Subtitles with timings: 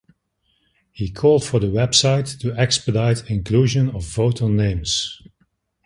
[0.91, 5.21] He called for the website to expedite inclusion of voter names.